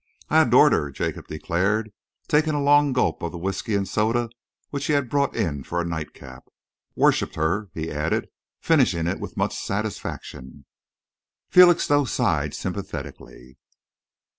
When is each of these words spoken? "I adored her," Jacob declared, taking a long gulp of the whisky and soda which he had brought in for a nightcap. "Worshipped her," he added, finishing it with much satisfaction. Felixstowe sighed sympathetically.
"I 0.31 0.41
adored 0.41 0.73
her," 0.73 0.89
Jacob 0.89 1.27
declared, 1.27 1.91
taking 2.27 2.55
a 2.55 2.59
long 2.59 2.91
gulp 2.91 3.21
of 3.21 3.31
the 3.31 3.37
whisky 3.37 3.75
and 3.75 3.87
soda 3.87 4.31
which 4.71 4.87
he 4.87 4.93
had 4.93 5.11
brought 5.11 5.35
in 5.35 5.61
for 5.63 5.79
a 5.79 5.85
nightcap. 5.85 6.43
"Worshipped 6.95 7.35
her," 7.35 7.69
he 7.75 7.91
added, 7.91 8.27
finishing 8.59 9.05
it 9.05 9.19
with 9.19 9.37
much 9.37 9.55
satisfaction. 9.55 10.65
Felixstowe 11.51 12.05
sighed 12.05 12.55
sympathetically. 12.55 13.59